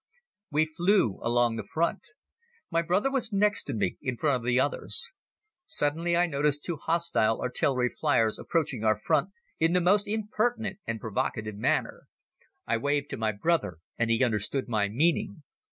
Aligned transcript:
We 0.49 0.65
flew 0.65 1.19
along 1.21 1.57
the 1.57 1.63
front. 1.63 1.99
My 2.71 2.81
brother 2.81 3.11
was 3.11 3.31
next 3.31 3.65
to 3.65 3.75
me, 3.75 3.97
in 4.01 4.17
front 4.17 4.37
of 4.37 4.43
the 4.43 4.59
others. 4.59 5.07
Suddenly 5.67 6.17
I 6.17 6.25
noticed 6.25 6.63
two 6.63 6.77
hostile 6.77 7.39
artillery 7.39 7.87
fliers 7.89 8.39
approaching 8.39 8.83
our 8.83 8.99
front 8.99 9.29
in 9.59 9.73
the 9.73 9.79
most 9.79 10.07
impertinent 10.07 10.79
and 10.87 10.99
provocative 10.99 11.55
manner. 11.55 12.07
I 12.65 12.77
waved 12.77 13.11
to 13.11 13.17
my 13.17 13.31
brother 13.31 13.77
and 13.95 14.09
he 14.09 14.23
understood 14.23 14.67
my 14.67 14.89
meaning. 14.89 15.43